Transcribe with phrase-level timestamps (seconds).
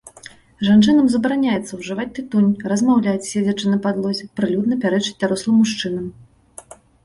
[0.67, 6.05] Жанчынам забараняецца ўжываць тытунь, размаўляць, седзячы на падлозе, прылюдна пярэчыць дарослым мужчынам.